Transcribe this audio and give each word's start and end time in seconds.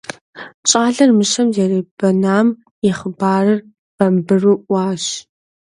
ЩӀалэр 0.69 1.09
мыщэм 1.17 1.47
зэребэнам 1.55 2.47
и 2.87 2.89
хъыбарыр 2.97 3.59
бамбыру 3.95 4.55
Ӏуащ. 4.67 5.03